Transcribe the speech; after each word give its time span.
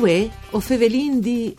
Uè, 0.00 0.30
o 0.52 0.60
fevelin 0.60 1.20
di... 1.20 1.54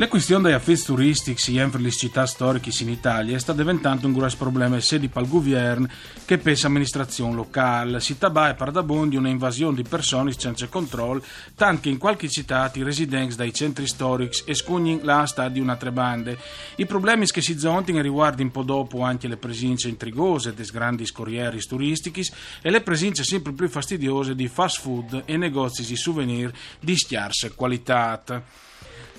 La 0.00 0.08
questione 0.08 0.44
degli 0.44 0.54
affitti 0.54 0.84
turistici 0.84 1.56
in 1.56 1.70
le 1.74 1.90
città 1.90 2.24
storiche 2.24 2.70
in 2.80 2.88
Italia 2.88 3.38
sta 3.38 3.52
diventando 3.52 4.06
un 4.06 4.14
grosso 4.14 4.38
problema 4.38 4.80
sia 4.80 4.98
di 4.98 5.10
pal 5.10 5.28
governo 5.28 5.88
che 6.24 6.38
per 6.38 6.58
l'amministrazione 6.62 7.34
locale. 7.34 8.00
Si 8.00 8.16
tabà 8.16 8.48
e 8.48 8.54
pardabondi 8.54 9.16
una 9.16 9.28
invasione 9.28 9.76
di 9.76 9.86
persone 9.86 10.32
senza 10.32 10.68
controllo, 10.68 11.22
tanto 11.54 11.82
che 11.82 11.90
in 11.90 11.98
qualche 11.98 12.30
città 12.30 12.72
i 12.76 12.82
residenti 12.82 13.36
dai 13.36 13.52
centri 13.52 13.86
storici 13.86 14.42
escugnin 14.46 15.00
l'asta 15.02 15.50
di 15.50 15.60
una 15.60 15.76
tre 15.76 15.92
bande. 15.92 16.38
I 16.76 16.86
problemi 16.86 17.26
che 17.26 17.42
si 17.42 17.58
zontino 17.58 18.00
riguardano 18.00 18.44
un 18.44 18.52
po' 18.52 18.62
dopo 18.62 19.02
anche 19.02 19.28
le 19.28 19.36
presenze 19.36 19.90
intrigose 19.90 20.54
dei 20.54 20.64
grandi 20.72 21.12
corrieri 21.12 21.60
turistici 21.60 22.22
e 22.62 22.70
le 22.70 22.80
presenze 22.80 23.22
sempre 23.22 23.52
più 23.52 23.68
fastidiose 23.68 24.34
di 24.34 24.48
fast 24.48 24.80
food 24.80 25.24
e 25.26 25.36
negozi 25.36 25.84
di 25.84 25.94
souvenir 25.94 26.50
di 26.80 26.96
scarsa 26.96 27.50
qualità. 27.50 28.22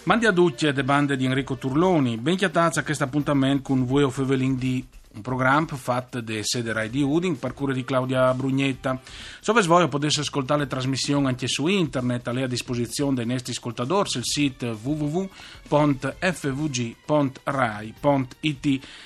Mandi 0.04 0.26
a 0.26 0.34
tutti 0.34 0.66
le 0.66 0.84
bande 0.84 1.16
di 1.16 1.26
Enrico 1.26 1.58
Turloni, 1.58 2.18
ben 2.18 2.36
chiatazza 2.36 2.80
a 2.80 2.84
questo 2.84 3.04
appuntamento 3.04 3.62
con 3.62 3.86
voi 3.86 4.02
o 4.02 4.10
Fevelin 4.10 4.58
di 4.58 4.84
un 5.14 5.22
programma 5.22 5.68
fatto 5.76 6.22
da 6.22 6.40
sede 6.42 6.74
Rai 6.74 6.90
di 6.90 7.04
Udin 7.04 7.38
per 7.38 7.54
cura 7.54 7.72
di 7.72 7.84
Claudia 7.84 8.34
Brugnetta. 8.34 9.00
Se 9.40 9.52
voi 9.52 9.88
potete 9.88 10.22
ascoltare 10.22 10.62
le 10.62 10.68
trasmissioni 10.68 11.28
anche 11.28 11.48
su 11.48 11.68
internet, 11.68 12.28
a 12.28 12.32
lei 12.32 12.42
a 12.44 12.48
disposizione 12.48 13.14
dei 13.14 13.28
nostri 13.28 13.52
ascoltatori 13.52 14.10
sul 14.10 14.26
sito 14.26 14.76
www.fvg.rai.it, 14.82 15.30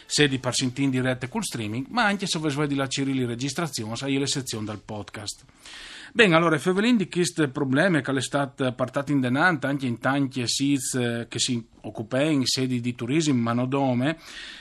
sedi 0.05 0.39
per 0.39 0.53
sentire 0.55 0.85
in 0.85 0.91
diretta 0.91 1.27
col 1.27 1.43
streaming, 1.43 1.87
ma 1.89 2.05
anche 2.05 2.25
se 2.25 2.39
voi 2.39 2.67
di 2.67 2.75
la 2.75 2.87
Cirilli 2.87 3.25
registrazione, 3.25 3.97
sai 3.97 4.17
le 4.17 4.27
sezioni 4.27 4.65
del 4.65 4.79
podcast. 4.79 5.43
Bene, 6.15 6.33
allora, 6.33 6.57
Fevelin 6.57 6.95
di 6.95 7.09
questo 7.09 7.45
problema 7.49 7.99
che 7.99 8.09
è 8.09 8.21
stato 8.21 8.71
portato 8.71 9.11
in 9.11 9.19
denante 9.19 9.67
anche 9.67 9.85
in 9.85 9.99
tanti 9.99 10.47
siti 10.47 10.97
eh, 10.97 11.25
che 11.27 11.39
si 11.39 11.61
occupano 11.81 12.29
in 12.29 12.45
sedi 12.45 12.79
di 12.79 12.95
turismo, 12.95 13.33
ma 13.33 13.51
non 13.51 13.67
dome, 13.67 14.17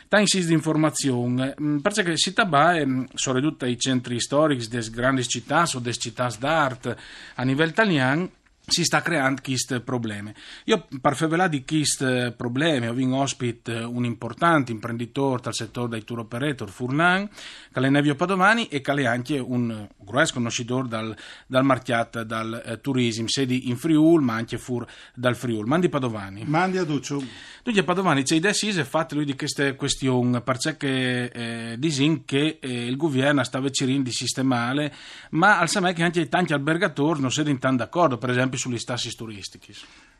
tanti 0.08 0.30
siti 0.30 0.46
di 0.46 0.52
informazione, 0.54 1.54
mm, 1.62 1.78
perché 1.78 2.16
si 2.16 2.32
tabae 2.32 2.84
mm, 2.84 3.04
sono 3.14 3.36
ridotti 3.36 3.66
ai 3.66 3.78
centri 3.78 4.18
storici 4.18 4.68
delle 4.68 4.90
grandi 4.90 5.24
città 5.28 5.64
o 5.74 5.78
delle 5.78 5.94
città 5.94 6.28
d'arte 6.36 6.96
a 7.36 7.44
livello 7.44 7.70
italiano 7.70 8.30
si 8.66 8.82
sta 8.82 9.02
creando 9.02 9.42
questo 9.42 9.80
problema. 9.82 10.32
Io 10.64 10.86
per 11.00 11.14
favelare 11.16 11.50
di 11.50 11.64
questo 11.64 12.32
problema 12.36 12.88
ho 12.88 12.94
vinto 12.94 13.16
ospite 13.16 13.74
un 13.74 14.04
importante 14.04 14.72
imprenditore 14.72 15.42
del 15.42 15.54
settore 15.54 15.88
dei 15.88 16.04
tour 16.04 16.20
operator, 16.20 16.70
Furlan, 16.70 17.28
che 17.28 17.80
è 17.80 17.90
Nevio 17.90 18.14
Padovani 18.14 18.68
e 18.68 18.80
che 18.80 18.92
è 18.92 19.04
anche 19.04 19.38
un 19.38 19.86
grosso 20.14 20.34
conoscitore 20.34 20.88
dal, 20.88 21.16
dal 21.46 21.64
marchiato 21.64 22.24
dal 22.24 22.62
eh, 22.64 22.80
turismo, 22.80 23.28
sedi 23.28 23.68
in 23.68 23.76
Friul 23.76 24.22
ma 24.22 24.34
anche 24.34 24.58
fuori 24.58 24.86
dal 25.14 25.36
Friul. 25.36 25.66
Mandi 25.66 25.88
Padovani. 25.88 26.44
Mandi 26.46 26.78
a 26.78 26.84
Duccio. 26.84 27.22
Dunque 27.62 27.82
Padovani, 27.82 28.22
c'è 28.22 28.36
idea 28.36 28.52
sì, 28.52 28.72
fatte 28.72 29.14
lui 29.14 29.24
di 29.24 29.34
queste 29.34 29.74
questioni, 29.74 30.40
perché 30.42 31.30
eh, 31.32 31.76
disin 31.78 32.24
che 32.24 32.58
eh, 32.60 32.86
il 32.86 32.96
governo 32.96 33.42
stava 33.44 33.70
cercando 33.70 34.02
di 34.02 34.12
sistemare, 34.12 34.94
ma 35.30 35.58
al 35.58 35.68
che 35.94 36.02
anche 36.02 36.28
tanti 36.28 36.52
albergatori 36.52 37.20
non 37.20 37.30
sono 37.30 37.56
d'accordo, 37.76 38.18
per 38.18 38.30
esempio 38.30 38.58
sugli 38.58 38.78
stassi 38.78 39.14
turistici. 39.14 39.74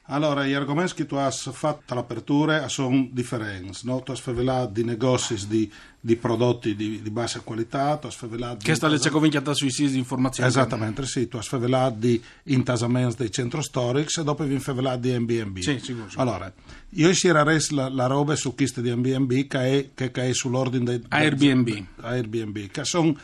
Allora, 0.09 0.45
gli 0.47 0.53
argomenti 0.53 0.92
che 0.95 1.06
tu 1.06 1.15
hai 1.15 1.33
fatto 1.33 1.95
all'apertura 1.95 2.69
sono 2.69 3.09
differenti. 3.10 3.81
No? 3.84 4.03
Tu 4.03 4.10
hai 4.10 4.19
svelato 4.19 4.71
di 4.71 4.84
negozi 4.84 5.47
di, 5.47 5.71
di 5.99 6.16
prodotti 6.16 6.77
di, 6.77 7.00
di, 7.00 7.10
bassa 7.10 7.41
qualità, 7.41 7.97
tu 7.97 8.06
hai 8.06 8.12
svelato... 8.12 8.59
Che 8.62 8.75
sta 8.75 8.87
le 8.88 8.99
convinciata 9.10 9.54
sui 9.54 9.71
siti 9.84 9.93
di 9.93 9.99
informazione. 9.99 10.49
Esattamente, 10.49 11.06
sì. 11.06 11.28
Tu 11.28 11.37
hai 11.37 11.43
svelato 11.43 11.97
di 11.99 12.22
intasamenti 12.45 13.17
dei 13.17 13.31
centri 13.31 13.62
storici 13.62 14.21
e 14.21 14.25
dopo 14.25 14.45
vi 14.45 14.59
svelato 14.59 14.99
di 14.99 15.19
MBB. 15.19 15.59
Sì, 15.59 15.78
sicuro. 15.78 16.06
Allora, 16.17 16.53
io 16.91 17.12
scirerei 17.12 17.61
la, 17.71 17.89
la 17.89 18.06
roba 18.06 18.34
su 18.37 18.55
queste 18.55 18.83
di 18.83 18.95
MBB 18.95 19.47
che 19.47 19.91
è, 19.95 20.11
che 20.11 20.11
è 20.11 20.34
sull'ordine 20.34 20.84
dei... 20.84 21.03
Airbnb. 21.09 21.84
Airbnb, 22.00 22.71
che 22.71 22.84
sono 22.84 23.17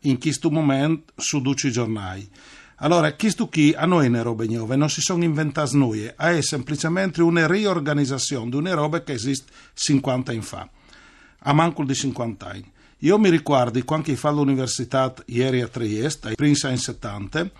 in 0.00 0.18
questo 0.18 0.50
momento 0.50 1.12
su 1.16 1.40
12 1.40 1.70
giornali. 1.70 2.28
Allora, 2.80 3.12
questo 3.14 3.48
qui 3.48 3.74
a 3.74 3.86
noi 3.86 4.08
ne 4.08 4.22
robe 4.22 4.46
nuove 4.46 4.76
non 4.76 4.88
si 4.88 5.00
sono 5.00 5.24
inventate 5.24 5.76
noi, 5.76 6.04
è 6.04 6.40
semplicemente 6.42 7.20
una 7.22 7.44
riorganizzazione 7.48 8.50
di 8.50 8.56
una 8.56 8.74
roba 8.74 9.02
che 9.02 9.14
esiste 9.14 9.50
50 9.74 10.30
anni 10.30 10.42
fa, 10.42 10.68
a 11.40 11.52
manco 11.52 11.82
di 11.82 11.94
50 11.94 12.46
anni. 12.46 12.72
Io 13.02 13.16
mi 13.16 13.30
ricordo 13.30 13.82
quando 13.84 14.14
fa 14.16 14.30
all'università 14.30 15.14
ieri 15.26 15.60
a 15.60 15.68
Trieste, 15.68 16.28
ai 16.28 16.34
primi 16.34 16.56
anni 16.62 16.78
70, 16.78 17.50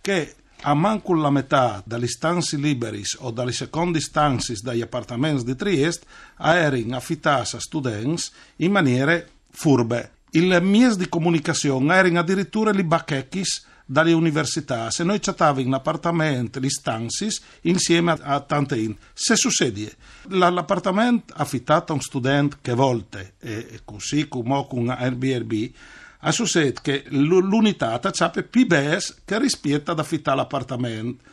che 0.00 0.34
a 0.62 0.74
manco 0.74 1.14
la 1.14 1.30
metà 1.30 1.80
dalle 1.86 2.08
stanze 2.08 2.56
libere 2.56 3.00
o 3.18 3.30
dalle 3.30 3.52
seconde 3.52 4.00
stanze 4.00 4.56
dagli 4.60 4.80
appartamenti 4.80 5.44
di 5.44 5.54
Trieste 5.54 6.06
erano 6.38 6.96
affittate 6.96 7.56
a 7.56 7.60
studenti 7.60 8.24
in 8.56 8.72
maniere 8.72 9.28
furbe. 9.50 10.10
Il 10.30 10.58
mezzo 10.60 10.96
di 10.96 11.08
comunicazione 11.08 11.94
erano 11.94 12.18
addirittura 12.18 12.72
li 12.72 12.82
bacchecchis 12.82 13.66
dalle 13.90 14.12
università, 14.12 14.88
se 14.88 15.02
noi 15.02 15.18
chattavamo 15.18 15.58
in 15.58 15.72
appartamento, 15.72 16.60
le 16.60 16.70
stanze, 16.70 17.28
insieme 17.62 18.16
a, 18.20 18.38
tante 18.38 18.78
in. 18.78 18.94
Se 19.12 19.34
succede, 19.34 19.92
l'appartamento 20.28 21.34
affittato 21.36 21.90
a 21.90 21.96
un 21.96 22.00
studente 22.00 22.58
che 22.62 22.72
volte, 22.74 23.34
e 23.40 23.80
così 23.84 24.28
come 24.28 24.64
con 24.68 24.90
Airbnb, 24.90 25.72
a 26.20 26.30
succede 26.30 26.78
che 26.80 27.02
l'unità 27.08 27.98
c'ha 27.98 28.30
più 28.30 28.64
bes 28.64 29.22
che 29.24 29.40
rispetta 29.40 29.90
ad 29.90 29.98
affittare 29.98 30.36
l'appartamento. 30.36 31.24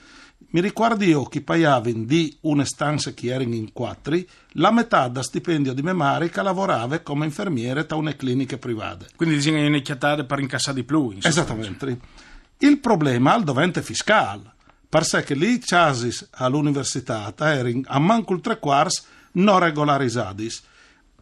Mi 0.49 0.61
ricordo 0.61 1.03
io 1.03 1.25
che 1.25 1.41
pagavano 1.41 2.05
di 2.05 2.37
una 2.41 2.65
stanza 2.65 3.11
che 3.11 3.27
erano 3.27 3.53
in 3.53 3.71
quattro, 3.71 4.17
la 4.53 4.71
metà 4.71 5.07
da 5.09 5.21
stipendio 5.21 5.73
di 5.73 5.83
mia 5.83 5.93
madre 5.93 6.29
che 6.29 6.41
lavorava 6.41 6.97
come 6.99 7.25
infermiere 7.25 7.85
da 7.85 7.95
una 7.95 8.15
clinica 8.15 8.57
privata. 8.57 9.05
Quindi 9.15 9.35
bisogna 9.35 9.59
iniziare 9.59 10.23
per 10.23 10.39
incassare 10.39 10.77
di 10.77 10.83
più. 10.83 11.15
Esattamente. 11.21 12.25
Il 12.59 12.79
problema 12.79 13.35
è 13.35 13.37
il 13.37 13.43
dovente 13.43 13.83
fiscale, 13.83 14.53
perché 14.89 15.35
lì 15.35 15.59
chasis 15.59 16.27
all'università 16.31 17.33
erano 17.37 17.81
a 17.85 17.99
manco 17.99 18.33
il 18.33 18.41
tre 18.41 18.57
quarti 18.57 19.01
non 19.33 19.59
regolarizzati. 19.59 20.51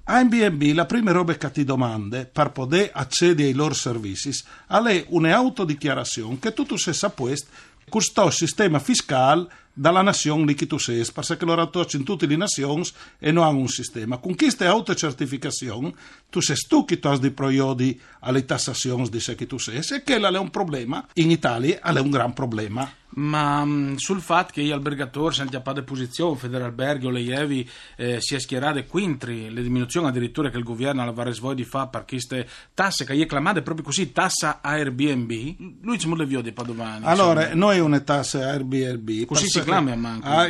A 0.06 0.24
MBNB 0.24 0.74
la 0.74 0.86
prima 0.86 1.12
roba 1.12 1.34
che 1.34 1.52
ti 1.52 1.64
domande 1.64 2.26
per 2.26 2.52
poter 2.52 2.92
accedere 2.94 3.50
ai 3.50 3.56
loro 3.56 3.74
servizi 3.74 4.30
è 4.68 5.06
un'autodichiarazione 5.10 6.40
che 6.40 6.54
tu, 6.54 6.64
tu 6.64 6.78
sei 6.78 6.94
sapesti 6.94 7.48
questo 7.90 8.30
sistema 8.30 8.80
fiscale 8.80 9.48
dalla 9.78 10.02
nazione 10.02 10.46
lì 10.46 10.54
che 10.54 10.66
tu 10.66 10.78
sei, 10.80 11.06
perché 11.14 11.46
loro 11.46 11.62
attuano 11.62 11.88
in 11.92 12.04
tutte 12.04 12.26
le 12.26 12.38
nazioni 12.38 12.84
e 13.20 13.32
non 13.32 13.44
hanno 13.44 13.60
un 13.60 13.68
sistema. 13.68 14.18
Con 14.18 14.36
questa 14.36 14.68
autocertificazione, 14.68 15.94
tu 16.30 16.40
sei 16.40 16.56
tu 16.68 16.86
che 16.86 16.98
tu 16.98 17.08
hai 17.10 17.20
di 17.20 17.32
proiodi 17.32 18.00
alle 18.22 18.46
tassazioni 18.46 19.08
di 19.10 19.20
sé 19.20 19.36
che 19.36 19.46
tu 19.46 19.60
sei, 19.60 19.78
e 19.78 20.04
che 20.04 20.16
è 20.16 20.38
un 20.38 20.50
problema, 20.50 21.06
in 21.14 21.30
Italia 21.30 21.82
è 21.82 22.00
un 22.00 22.10
gran 22.10 22.34
problema 22.34 22.90
ma 23.16 23.64
mm, 23.64 23.96
sul 23.96 24.22
fatto 24.22 24.52
che 24.54 24.64
gli 24.64 24.72
albergatori 24.72 25.34
siano 25.34 25.50
già 25.50 25.62
a 25.64 25.82
posizione, 25.84 26.38
Federalberghi 26.38 27.06
o 27.06 27.10
le 27.10 27.20
Ievi 27.22 27.70
eh, 27.98 28.20
si 28.20 28.36
è 28.36 28.40
schierato 28.40 28.84
quintri, 28.86 29.52
le 29.54 29.62
diminuzioni 29.62 30.08
addirittura 30.08 30.50
che 30.50 30.58
il 30.58 30.64
governo 30.64 31.02
alla 31.02 31.12
Varesvoi 31.12 31.56
di 31.56 31.64
fa 31.64 31.88
per 31.88 32.06
queste 32.06 32.48
tasse 32.74 33.06
che 33.06 33.16
gli 33.16 33.22
è 33.22 33.26
chiamate 33.26 33.62
proprio 33.62 33.86
così, 33.86 34.12
tassa 34.12 34.60
Airbnb, 34.62 35.32
lui 35.82 36.00
ci 36.00 36.08
muove 36.08 36.26
dei 36.26 36.52
padovani. 36.52 37.06
Allora, 37.06 37.44
insomma. 37.44 37.66
noi 37.66 37.80
una 37.80 38.00
tassa 38.00 38.50
Airbnb. 38.50 39.26
Così 39.26 39.48
si 39.48 39.62
chiama 39.66 39.92
a 39.92 39.96
manco. 39.96 40.28
Ah, 40.28 40.48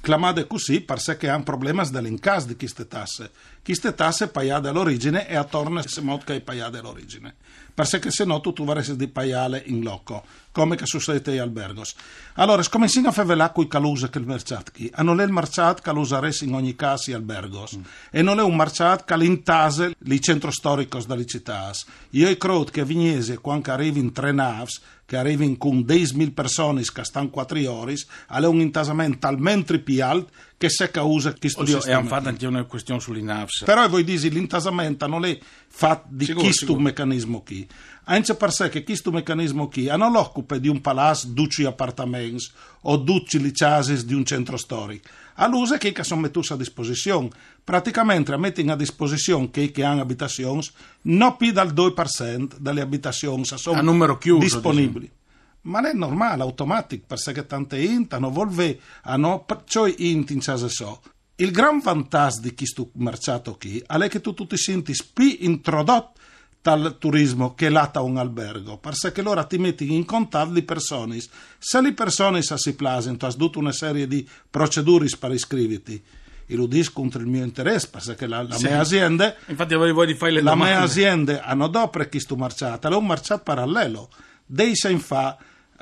clamate 0.00 0.46
così 0.46 0.80
perché 0.82 1.28
hanno 1.28 1.44
problemi 1.44 1.88
dell'incasso 1.90 2.46
di 2.46 2.56
queste 2.56 2.86
tasse. 2.86 3.30
Queste 3.64 3.94
tasse 3.94 4.28
pagate 4.28 4.68
all'origine 4.68 5.26
e 5.26 5.36
attorno 5.36 5.80
a 5.80 5.84
modo 6.02 6.22
che 6.24 6.42
pagate 6.42 6.78
all'origine. 6.78 7.34
Perché 7.72 8.10
se 8.10 8.24
no 8.24 8.40
tu, 8.40 8.52
tu 8.52 8.62
avresti 8.62 8.94
di 8.94 9.08
pagare 9.08 9.62
in 9.66 9.82
loco 9.82 10.22
come 10.52 10.76
che 10.76 10.86
succede 10.86 11.32
agli 11.32 11.38
albergos. 11.38 11.94
Allora, 12.34 12.62
come 12.70 12.86
si 12.86 13.02
fa 13.10 13.24
con 13.24 13.64
i 13.64 14.08
che 14.08 14.18
il 14.18 14.26
mercato 14.26 14.70
qui? 14.72 14.88
Ah, 14.94 15.02
non 15.02 15.20
è 15.20 15.24
il 15.24 15.32
mercato 15.32 15.82
che 15.82 15.90
lo 15.92 16.00
useresti 16.00 16.44
in 16.44 16.54
ogni 16.54 16.76
caso 16.76 17.10
gli 17.10 17.14
albergos. 17.14 17.76
Mm. 17.76 17.82
E 18.10 18.22
non 18.22 18.38
è 18.38 18.42
un 18.42 18.54
mercato 18.54 19.02
che 19.04 19.16
l'intase 19.16 19.96
i 20.04 20.20
centro 20.20 20.52
storico 20.52 21.00
delle 21.00 21.26
città. 21.26 21.72
Io 22.10 22.36
credo 22.36 22.64
che 22.64 22.82
a 22.82 22.84
Vignese, 22.84 23.38
quando 23.38 23.72
arrivi 23.72 23.98
in 23.98 24.12
tre 24.12 24.30
navi, 24.30 24.70
che 25.06 25.16
arrivano 25.16 25.56
con 25.56 25.80
10.000 25.80 26.32
persone 26.32 26.82
che 26.82 27.04
stanno 27.04 27.30
4 27.30 27.70
ore, 27.70 27.94
è 28.28 28.46
un 28.46 28.60
intasamento 28.60 29.18
talmente 29.18 29.80
più 29.80 30.04
alto 30.04 30.30
che 30.56 30.68
se 30.68 30.90
causa 30.90 31.30
Oddio, 31.30 31.48
sistema. 31.48 31.84
E 31.84 31.92
hanno 31.92 32.08
fatto 32.08 32.28
anche 32.28 32.46
una 32.46 32.64
questione 32.64 33.00
sulle 33.00 33.20
NAVS. 33.20 33.64
Però 33.64 33.88
voi 33.88 34.04
dite 34.04 34.28
l'intasamento 34.28 35.06
non 35.06 35.24
è 35.24 35.38
fatto 35.68 36.06
di 36.10 36.32
questo 36.32 36.78
meccanismo 36.78 37.42
qui. 37.42 37.68
Anche 38.04 38.34
per 38.34 38.52
sé 38.52 38.68
che 38.68 38.84
questo 38.84 39.10
meccanismo 39.10 39.68
qui 39.68 39.86
non 39.96 40.12
l'occupa 40.12 40.58
di 40.58 40.68
un 40.68 40.80
palazzo, 40.80 41.28
duci 41.28 41.64
appartamenti 41.64 42.46
o 42.82 42.96
duci 42.96 43.40
le 43.40 43.52
case 43.52 44.04
di 44.04 44.14
un 44.14 44.24
centro 44.24 44.56
storico. 44.56 45.08
all'uso 45.36 45.76
che 45.78 45.94
sono 46.02 46.20
messi 46.20 46.52
a 46.52 46.56
disposizione. 46.56 47.30
Praticamente 47.62 48.36
mettono 48.36 48.72
a 48.72 48.76
disposizione 48.76 49.50
che, 49.50 49.70
che 49.70 49.82
hanno 49.82 50.02
abitazioni 50.02 50.66
non 51.02 51.36
più 51.36 51.50
dal 51.52 51.72
2% 51.72 52.58
delle 52.58 52.80
abitazioni 52.80 53.44
sono 53.44 53.78
a 53.78 53.82
numero 53.82 54.18
chiuso, 54.18 54.40
disponibili. 54.40 55.00
Diciamo. 55.00 55.22
Ma 55.64 55.80
non 55.80 55.90
è 55.90 55.94
normale, 55.94 56.42
automatico, 56.42 57.04
perché 57.06 57.46
tante 57.46 57.80
int 57.80 58.12
hanno 58.12 58.30
volve, 58.30 58.78
hanno 59.02 59.44
perciò 59.44 59.86
int 59.86 60.30
in 60.30 60.40
casa 60.40 60.68
so. 60.68 61.00
Il 61.36 61.50
gran 61.50 61.80
vantaggio 61.80 62.40
di 62.40 62.54
questo 62.54 62.90
mercato 62.94 63.56
qui 63.58 63.82
è 63.86 64.08
che 64.08 64.20
tu, 64.20 64.34
tu 64.34 64.46
ti 64.46 64.56
senti 64.56 64.94
più 65.12 65.36
introdotto 65.40 66.20
dal 66.62 66.96
turismo 66.98 67.54
che 67.54 67.68
lata 67.68 68.00
un 68.02 68.16
albergo, 68.18 68.78
perché 68.78 69.20
loro 69.20 69.46
ti 69.46 69.58
metti 69.58 69.92
in 69.92 70.04
contatto 70.04 70.52
le 70.52 70.62
persone. 70.62 71.18
Se 71.58 71.80
le 71.82 71.92
persone 71.92 72.40
si 72.42 72.74
plasano, 72.74 73.16
tu 73.16 73.24
hai 73.26 73.34
tutta 73.36 73.58
una 73.58 73.72
serie 73.72 74.06
di 74.06 74.26
procedure 74.48 75.06
per 75.18 75.32
iscriverti. 75.32 76.02
E 76.46 76.56
lo 76.56 76.66
dico 76.66 76.92
contro 76.92 77.20
il 77.22 77.26
mio 77.26 77.42
interesse, 77.42 77.88
perché 77.88 78.26
la, 78.26 78.42
la 78.42 78.54
Sì. 78.56 78.66
mia 78.66 78.80
azienda, 78.80 79.34
Infatti 79.46 79.74
voi 79.74 80.06
di 80.06 80.14
fare 80.14 80.32
le 80.32 80.42
la 80.42 80.50
domande. 80.52 80.72
mia 80.74 80.82
azienda 80.82 81.42
hanno 81.42 81.68
dopo 81.68 82.06
questo 82.06 82.36
mercato, 82.36 82.86
è 82.88 82.94
un 82.94 83.06
mercato 83.06 83.42
parallelo. 83.42 84.08
Dei 84.46 84.76
sei 84.76 84.98
fa 84.98 85.36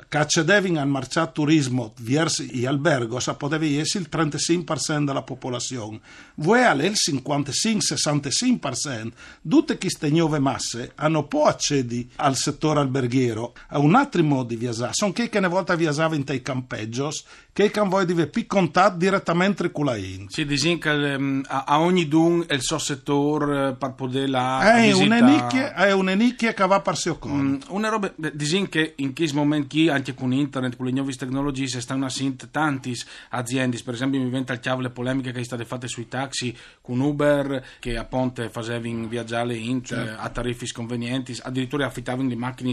al 0.09 0.87
mercato 0.87 1.31
turismo 1.31 1.93
verso 2.01 2.43
gli 2.43 2.65
alberghi, 2.65 3.19
sa 3.19 3.33
potevi 3.35 3.77
essere 3.77 4.03
il 4.03 4.09
35% 4.11 5.05
della 5.05 5.23
popolazione. 5.23 6.01
Alle 6.45 6.87
il 6.87 6.93
55-65%, 6.93 9.11
tutte 9.47 9.77
queste 9.77 10.09
nuove 10.09 10.39
masse 10.39 10.91
hanno 10.95 11.23
poi 11.23 11.49
accedi 11.49 12.09
al 12.17 12.35
settore 12.35 12.79
alberghiero 12.79 13.53
a 13.69 13.79
un 13.79 13.95
altro 13.95 14.23
modo 14.23 14.49
di 14.49 14.55
viaggiare. 14.55 14.91
Sono 14.93 15.13
che 15.13 15.29
che 15.29 15.37
una 15.37 15.47
volta 15.47 15.75
viaggiavano 15.75 16.15
in 16.15 16.23
dei 16.23 16.41
campeggios, 16.41 17.23
che 17.51 17.69
che 17.71 17.81
voi 17.81 18.05
deve 18.05 18.27
più 18.27 18.45
contatto 18.45 18.97
direttamente 18.97 19.71
con 19.71 19.85
la 19.85 19.95
in. 19.95 20.27
Si 20.29 20.45
dice 20.45 20.77
che 20.77 21.13
ehm, 21.13 21.43
a, 21.47 21.79
ogni 21.79 22.07
dun 22.07 22.43
è 22.47 22.53
il 22.53 22.61
suo 22.61 22.77
settore 22.77 23.69
eh, 23.69 23.73
per 23.73 23.93
poter 23.93 24.29
la 24.29 24.75
È 24.75 24.91
visita- 24.91 25.73
è 25.75 25.91
un'enicchia 25.91 26.53
che 26.53 26.67
va 26.67 26.81
per 26.81 26.97
sé 26.97 27.11
Mm, 27.25 27.57
una 27.69 27.89
roba, 27.89 28.11
dicono 28.15 28.67
che 28.67 28.93
in 28.97 29.13
questo 29.13 29.37
momento 29.37 29.67
qui, 29.69 29.89
anche 29.93 30.13
con 30.13 30.33
internet, 30.33 30.75
con 30.75 30.85
le 30.85 30.91
nuove 30.91 31.13
tecnologie, 31.13 31.67
si 31.67 31.79
stanno 31.81 32.05
assint 32.05 32.49
tanti 32.51 32.93
aziende, 33.29 33.79
per 33.83 33.93
esempio 33.93 34.19
mi 34.19 34.25
diventa 34.25 34.53
il 34.53 34.59
chiave 34.59 34.81
le 34.83 34.89
polemiche 34.89 35.29
che 35.29 35.35
sono 35.35 35.45
state 35.45 35.65
fatte 35.65 35.87
sui 35.87 36.07
taxi 36.07 36.55
con 36.81 36.99
Uber, 36.99 37.63
che 37.79 37.97
appunto 37.97 38.47
facevano 38.49 39.07
viaggiare 39.07 39.55
in, 39.55 39.83
Certo. 39.83 40.21
a 40.21 40.29
tariffi 40.29 40.65
sconvenienti, 40.65 41.37
addirittura 41.41 41.85
affittavano 41.85 42.27
le 42.29 42.35
macchine 42.35 42.71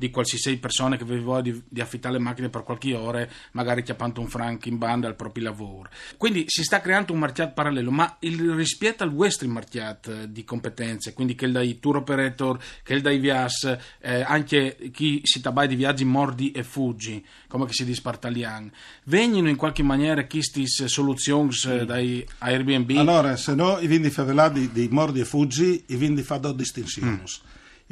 di 0.00 0.08
qualsiasi 0.08 0.56
persona 0.56 0.96
che 0.96 1.02
aveva 1.02 1.42
di, 1.42 1.62
di 1.68 1.82
affittare 1.82 2.14
le 2.14 2.20
macchine 2.20 2.48
per 2.48 2.62
qualche 2.62 2.94
ora, 2.94 3.26
magari 3.52 3.82
chiappando 3.82 4.22
un 4.22 4.28
franco 4.28 4.68
in 4.68 4.78
banda 4.78 5.06
al 5.06 5.14
proprio 5.14 5.44
lavoro. 5.44 5.90
Quindi 6.16 6.44
si 6.46 6.62
sta 6.62 6.80
creando 6.80 7.12
un 7.12 7.18
mercato 7.18 7.52
parallelo, 7.52 7.90
ma 7.90 8.16
il 8.20 8.50
rispetto 8.52 9.02
al 9.02 9.10
western 9.10 9.50
mercato 9.50 10.22
eh, 10.22 10.32
di 10.32 10.42
competenze, 10.42 11.12
quindi 11.12 11.34
che 11.34 11.50
dai 11.50 11.78
tour 11.80 11.96
operator, 11.96 12.58
che 12.82 12.98
dai 13.02 13.18
vias, 13.18 13.64
eh, 14.00 14.22
anche 14.22 14.88
chi 14.90 15.20
si 15.22 15.42
tabai 15.42 15.68
di 15.68 15.74
viaggi 15.74 16.06
mordi 16.06 16.50
e 16.50 16.62
fuggi, 16.62 17.22
come 17.46 17.66
si 17.68 17.84
dice 17.84 18.00
italiano, 18.02 18.70
vengono 19.04 19.50
in 19.50 19.56
qualche 19.56 19.82
maniera 19.82 20.26
queste 20.26 20.66
soluzioni 20.66 21.50
eh, 21.66 21.84
dai 21.84 22.26
Airbnb? 22.38 22.90
Allora, 22.96 23.36
se 23.36 23.54
no, 23.54 23.78
i 23.80 23.86
vindi 23.86 24.08
favelati 24.08 24.70
di 24.72 24.88
mordi 24.90 25.20
e 25.20 25.26
fuggi, 25.26 25.84
i 25.88 25.96
vindi 25.96 26.22
fa 26.22 26.38
due 26.38 26.54
distinzioni. 26.54 27.20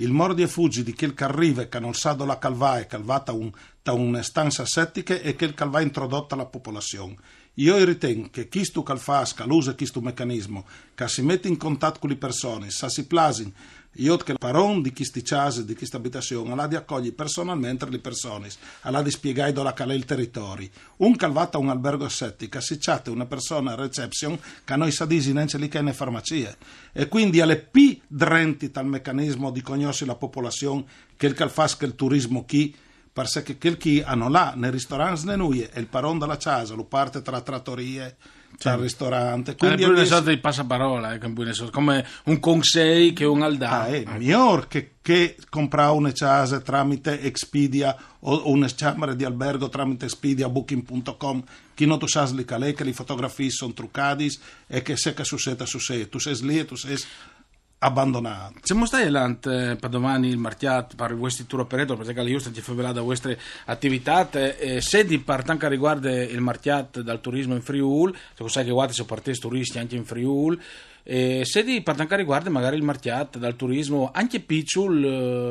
Il 0.00 0.12
mordi 0.12 0.42
e 0.42 0.46
fuggi 0.46 0.84
di 0.84 0.94
quel 0.94 1.12
che 1.12 1.24
arriva 1.24 1.64
che 1.64 1.80
non 1.80 1.92
sa 1.92 2.12
dove 2.12 2.38
calva 2.38 2.78
è 2.78 2.86
calvata 2.86 3.32
un, 3.32 3.50
da 3.82 3.92
una 3.94 4.22
stanza 4.22 4.64
settica 4.64 5.14
e 5.14 5.34
che 5.34 5.52
va 5.56 5.80
introdotta 5.80 6.36
alla 6.36 6.46
popolazione. 6.46 7.16
Io 7.58 7.84
ritengo 7.84 8.28
che 8.31 8.49
chi 8.49 8.64
stu 8.64 8.84
calfasca, 8.84 9.44
l'usa 9.44 9.75
questo 9.75 10.00
meccanismo, 10.00 10.64
che 10.94 11.08
si 11.08 11.22
mette 11.22 11.49
in 11.49 11.56
contatto 11.56 11.99
con 11.99 12.08
le 12.08 12.16
persone, 12.16 12.70
sa 12.70 12.88
si 12.88 13.05
plasin, 13.05 13.52
io 13.94 14.16
che 14.16 14.31
il 14.31 14.38
paron 14.38 14.81
di 14.81 14.93
questi 14.93 15.22
case, 15.22 15.64
di 15.64 15.75
questa 15.75 15.96
abitazione, 15.96 16.52
alla 16.52 16.69
di 16.69 16.76
accogli 16.76 17.12
personalmente 17.12 17.88
le 17.90 17.99
persone, 17.99 18.49
alla 18.82 19.02
di 19.02 19.10
spiegare 19.10 19.52
dove 19.52 19.75
è 19.75 19.93
il 19.93 20.05
territorio. 20.05 20.69
Un 20.99 21.16
calvata 21.16 21.58
a 21.58 21.60
un 21.60 21.69
albergo 21.69 22.08
settica, 22.08 22.60
si 22.60 22.78
chatte 22.78 23.10
una 23.10 23.26
persona 23.26 23.72
a 23.72 23.75
reception 23.75 24.38
che 24.64 24.76
noi 24.76 24.93
sa 24.93 25.04
disi 25.04 25.32
neanche 25.32 25.58
lì 25.58 25.66
che 25.66 25.82
ne 25.82 25.93
farmacie. 25.93 26.56
E 26.93 27.08
quindi 27.08 27.40
alle 27.40 27.58
più 27.58 27.99
drenti 28.06 28.70
tal 28.70 28.87
meccanismo 28.87 29.50
di 29.50 29.62
conoscere 29.62 30.11
la 30.11 30.16
popolazione 30.16 30.84
che 31.16 31.26
il 31.26 31.34
calfasca 31.34 31.84
il 31.87 31.96
turismo 31.96 32.44
chi 32.44 32.72
perché 33.22 33.58
quel 33.58 33.76
chi 33.76 34.02
hanno 34.04 34.28
là 34.28 34.52
nei 34.54 34.70
ristoranti 34.70 35.26
ne 35.26 35.36
nuie 35.36 35.70
e 35.72 35.80
il 35.80 35.86
paron 35.86 36.18
della 36.18 36.36
casa 36.36 36.74
lo 36.74 36.84
parte 36.84 37.22
tra 37.22 37.40
trattorie 37.40 38.16
c'è 38.56 38.72
il 38.72 38.78
ristorante. 38.78 39.52
Eh, 39.52 39.56
quindi 39.56 39.82
pure 39.82 39.94
una 39.94 40.04
sorta 40.04 40.30
di 40.30 40.38
passaparola, 40.38 41.14
eh, 41.14 41.70
come 41.70 42.06
un 42.24 42.40
consei 42.40 43.12
che 43.12 43.24
un 43.24 43.42
aldà. 43.42 43.82
Ah, 43.82 43.86
è 43.86 44.04
miglior 44.06 44.68
che, 44.68 44.94
che 45.02 45.36
comprare 45.48 45.92
una 45.92 46.12
casa 46.12 46.60
tramite 46.60 47.20
Expedia 47.20 47.96
o, 48.20 48.50
una 48.50 48.68
camera 48.74 49.14
di 49.14 49.24
albergo 49.24 49.68
tramite 49.68 50.06
Expedia 50.06 50.48
Booking.com 50.48 51.44
che 51.74 51.86
non 51.86 51.98
tu 51.98 52.06
lì 52.32 52.44
che 52.44 52.84
le 52.84 52.92
fotografie 52.92 53.50
sono 53.50 53.72
truccate 53.72 54.28
e 54.66 54.82
che 54.82 54.96
se 54.96 55.14
che 55.14 55.24
succede 55.24 55.66
succede. 55.66 56.08
Tu 56.08 56.18
sei 56.18 56.36
lì 56.40 56.58
e 56.58 56.64
tu 56.64 56.74
sei 56.74 56.98
abbandonato 57.80 58.58
Siamo 58.62 58.86
stati 58.86 59.06
avanti 59.06 59.48
eh, 59.48 59.76
per 59.78 59.90
domani 59.90 60.28
il 60.28 60.36
marchiato 60.36 60.96
per 60.96 61.16
questi 61.16 61.46
tour 61.46 61.62
operator, 61.62 61.96
perché 61.96 62.20
la 62.20 62.28
giusta 62.28 62.52
ci 62.52 62.60
fa 62.60 62.72
velare 62.72 62.94
da 62.94 63.02
vostre 63.02 63.38
attività. 63.66 64.28
Eh, 64.30 64.80
se 64.80 65.04
di 65.04 65.19
per 65.20 65.42
tanto 65.44 65.69
riguarda 65.69 66.10
il 66.10 66.40
marchiato 66.40 67.02
dal 67.02 67.20
turismo 67.20 67.54
in 67.54 67.62
Friul, 67.62 68.14
se 68.34 68.48
sai 68.48 68.64
che 68.64 68.70
guardi 68.70 68.92
sono 68.94 69.06
partiti 69.06 69.38
turisti 69.38 69.78
anche 69.78 69.96
in 69.96 70.04
Friul, 70.04 70.58
eh, 71.04 71.42
se 71.44 71.62
di 71.64 71.80
per 71.80 71.94
tanto 71.94 72.16
riguarda 72.16 72.50
magari 72.50 72.76
il 72.76 72.82
marchiato 72.82 73.38
dal 73.38 73.56
turismo 73.56 74.10
anche 74.12 74.40
Picciul, 74.40 75.04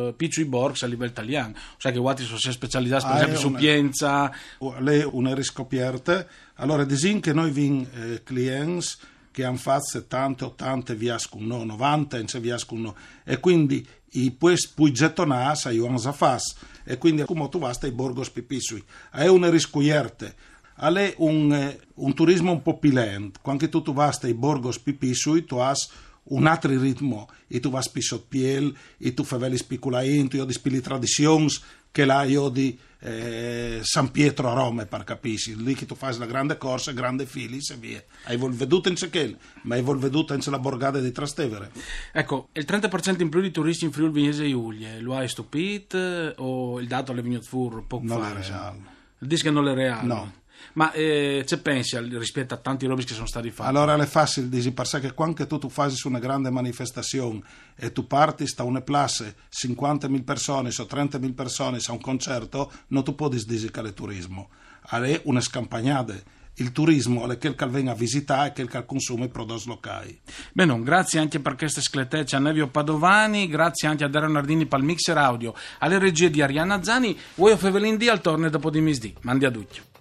eh, 0.10 0.14
Picciu 0.16 0.42
i 0.42 0.46
Borgs 0.46 0.84
a 0.84 0.88
livello 0.88 1.10
italiano, 1.10 1.54
sai 1.78 1.94
che 1.94 2.00
guardi 2.00 2.24
sono 2.24 2.38
specializzati 2.38 3.06
per 3.06 3.14
Ah, 3.14 3.16
esempio 3.18 3.38
è 3.38 3.40
su 3.40 3.48
una- 3.48 3.58
Pienza, 3.58 4.32
le 4.80 5.04
una 5.10 5.34
riscopierte 5.34 6.28
allora 6.56 6.84
disin 6.84 7.20
che 7.22 7.34
noi 7.34 7.52
vin 7.52 7.88
eh, 7.94 8.22
clients 8.24 8.98
che 9.38 9.44
hanno 9.44 9.58
fatto 9.58 9.86
70 9.86 10.46
80 10.48 10.94
viascuno 10.96 11.64
90 11.64 12.18
in 12.18 12.26
viascuno 12.42 12.96
e 13.24 13.40
quindi 13.40 13.86
i 14.14 14.32
pues 14.32 14.68
pui 14.68 14.92
gettonas 14.92 15.68
a 15.68 15.70
Johan 15.70 16.00
Zafas 16.00 16.56
e 16.84 16.98
quindi 16.98 17.24
come 17.24 17.48
tu 17.48 17.60
vas 17.60 17.78
ai 17.84 17.92
borgos 17.92 18.32
pipisui 18.32 18.84
è 19.12 19.28
una 19.28 19.52
riscoierte 19.52 20.34
è 20.76 21.14
un, 21.18 21.54
eh, 21.54 21.80
un 21.94 22.16
turismo 22.16 22.52
un 22.52 22.64
po' 22.64 22.80
pilent 22.80 23.38
quando 23.40 23.70
tu 23.70 23.94
vas 23.94 24.18
ai 24.24 24.34
borgos 24.34 24.80
pipisui 24.80 25.46
tu 25.46 25.58
has 25.58 25.88
un 26.30 26.46
altro 26.46 26.78
ritmo 26.80 27.30
e 27.48 27.60
tu 27.60 27.70
vas 27.70 27.90
più 27.90 28.02
piel 28.28 28.76
e 28.98 29.14
tu 29.14 29.24
fai 29.24 29.40
veli 29.40 29.58
spiculain 29.58 30.28
tu 30.28 30.38
io 30.38 30.46
di 30.46 30.54
spili 30.54 30.82
traditions 30.82 31.62
che 31.92 32.06
là 32.06 32.24
io 32.24 32.50
di 32.50 32.78
eh, 33.00 33.80
San 33.82 34.12
Pietro 34.12 34.50
a 34.50 34.54
Roma 34.54 34.86
per 34.86 35.04
capisci 35.04 35.56
lì 35.62 35.74
che 35.74 35.86
tu 35.86 35.96
fai 35.96 36.18
la 36.18 36.26
grande 36.26 36.58
corsa 36.58 36.92
grande 36.92 37.26
fili 37.26 37.58
e 37.58 37.76
via 37.76 38.04
hai 38.26 38.38
vol 38.38 38.54
veduto 38.54 38.90
in 38.90 38.96
Cechel 38.96 39.38
ma 39.64 39.76
hai 39.76 39.82
vol 39.82 40.00
veduto 40.00 40.34
in 40.34 40.42
la 40.46 40.60
borgata 40.60 41.00
di 41.00 41.12
Trastevere 41.12 41.72
Ecco, 42.12 42.50
il 42.54 42.66
30% 42.68 43.22
in 43.22 43.30
più 43.30 43.42
di 43.42 43.52
turisti 43.52 43.86
in 43.86 43.92
Friuli 43.92 44.12
Venezia 44.12 44.44
e 44.44 44.50
Giulia, 44.50 45.00
lo 45.00 45.16
hai 45.16 45.28
stupito 45.28 45.98
eh, 45.98 46.34
o 46.38 46.80
il 46.80 46.88
dato 46.88 47.12
è 47.12 47.22
venuto 47.22 47.46
fuori 47.46 47.84
poco 47.86 48.04
non 48.06 48.22
fa? 48.22 48.34
è 48.34 48.38
insomma? 48.38 48.58
reale 48.60 48.96
Il 49.20 49.28
disco 49.28 49.50
non 49.50 49.68
è 49.68 49.74
reale. 49.74 50.08
No. 50.08 50.34
Ma 50.74 50.92
eh, 50.92 51.44
c'è 51.46 51.58
pensi 51.58 51.98
rispetto 51.98 52.54
a 52.54 52.58
tanti 52.58 52.86
robi 52.86 53.04
che 53.04 53.14
sono 53.14 53.26
stati 53.26 53.50
fatti? 53.50 53.70
Allora 53.70 53.96
è 53.96 54.06
facile 54.06 54.50
dire 54.50 54.72
perché 54.72 55.14
quando 55.14 55.48
tu, 55.48 55.58
tu 55.58 55.70
fai 55.70 55.94
una 56.04 56.20
grande 56.20 56.50
manifestazione 56.50 57.42
e 57.76 57.92
tu 57.92 58.06
parti 58.08 58.46
da 58.56 58.64
una 58.64 58.82
place 58.82 59.36
50.000 59.52 60.24
persone 60.24 60.70
o 60.70 60.84
30.000 60.84 61.34
persone 61.34 61.80
a 61.86 61.92
un 61.92 62.02
concerto, 62.02 62.72
non 62.88 63.04
tu 63.04 63.16
puoi 63.16 63.44
dire 63.46 63.72
che 63.72 63.82
è 63.82 63.94
turismo. 63.94 64.50
È 64.90 65.22
una 65.26 65.42
scampagnata. 65.42 66.14
Il 66.60 66.72
turismo 66.72 67.30
è 67.30 67.38
quel 67.38 67.54
che 67.54 67.68
viene 67.68 67.92
a 67.92 67.94
visitare 67.94 68.50
e 68.50 68.54
quel 68.54 68.68
che 68.68 68.84
consuma 68.84 69.26
i 69.26 69.30
prodotti 69.30 69.68
locali. 69.68 70.20
Bene, 70.54 70.82
grazie 70.82 71.20
anche 71.20 71.40
per 71.40 71.56
queste 71.56 71.82
scletecce 71.82 72.36
a 72.36 72.40
Nevio 72.40 72.68
Padovani, 72.68 73.48
grazie 73.48 73.88
anche 73.88 74.04
a 74.04 74.08
Dario 74.08 74.30
Nardini 74.30 74.66
per 74.66 74.80
il 74.80 74.86
mixer 74.86 75.18
audio, 75.18 75.54
alle 75.80 76.00
regie 76.00 76.32
di 76.32 76.42
Arianna 76.42 76.82
Zani, 76.82 77.16
voi 77.36 77.52
o 77.52 77.58
Fevelin 77.58 78.00
al 78.10 78.22
torne 78.22 78.50
dopo 78.50 78.72
di 78.72 78.82
misdì. 78.82 79.14
Mandi 79.22 79.46
a 79.46 79.52
duccio. 79.52 79.97